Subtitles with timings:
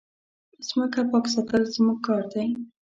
[0.77, 2.47] مځکه پاک ساتل زموږ کار دی.